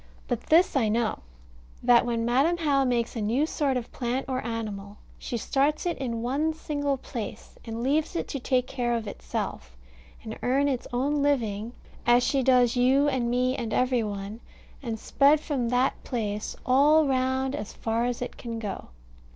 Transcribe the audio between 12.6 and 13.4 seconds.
you and